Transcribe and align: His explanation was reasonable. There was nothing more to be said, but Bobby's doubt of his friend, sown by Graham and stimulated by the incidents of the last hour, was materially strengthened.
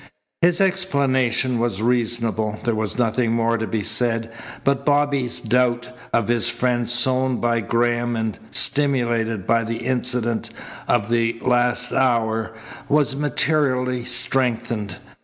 His 0.41 0.59
explanation 0.59 1.59
was 1.59 1.79
reasonable. 1.83 2.59
There 2.63 2.73
was 2.73 2.97
nothing 2.97 3.33
more 3.33 3.59
to 3.59 3.67
be 3.67 3.83
said, 3.83 4.33
but 4.63 4.83
Bobby's 4.83 5.39
doubt 5.39 5.89
of 6.11 6.27
his 6.27 6.49
friend, 6.49 6.89
sown 6.89 7.37
by 7.39 7.59
Graham 7.59 8.15
and 8.15 8.39
stimulated 8.49 9.45
by 9.45 9.63
the 9.63 9.77
incidents 9.85 10.49
of 10.87 11.09
the 11.11 11.37
last 11.43 11.93
hour, 11.93 12.55
was 12.89 13.15
materially 13.15 14.03
strengthened. 14.03 14.97